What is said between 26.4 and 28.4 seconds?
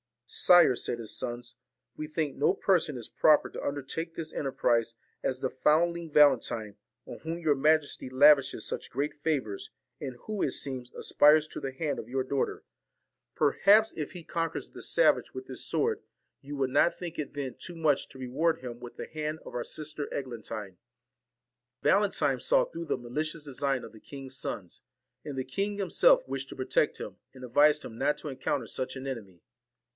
to protect him, and advised him not to